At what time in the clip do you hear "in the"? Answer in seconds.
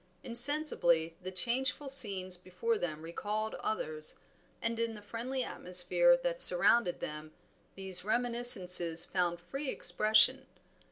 4.79-4.99